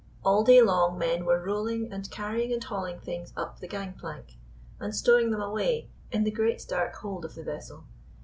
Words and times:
All 0.25 0.43
day 0.43 0.63
long 0.63 0.97
men 0.97 1.25
were 1.25 1.39
rolling 1.43 1.93
and 1.93 2.09
carrying 2.09 2.51
and 2.51 2.63
hauling 2.63 2.99
things 3.01 3.31
up 3.37 3.59
the 3.59 3.67
gang 3.67 3.93
plank, 3.93 4.39
and 4.79 4.95
stowing 4.95 5.29
them 5.29 5.41
away 5.41 5.91
in 6.11 6.23
the 6.23 6.31
great 6.31 6.65
dark 6.67 6.95
hold 6.95 7.23
of 7.23 7.35
the 7.35 7.43
vessel. 7.43 7.83